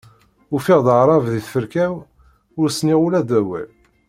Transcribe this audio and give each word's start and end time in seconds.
Ufiɣ-d 0.55 0.87
Aɛrab 0.93 1.23
di 1.33 1.41
tferka-w, 1.45 1.93
ur 2.59 2.67
s-nniɣ 2.69 2.99
ula 3.05 3.21
d 3.27 3.31
awal. 3.39 3.69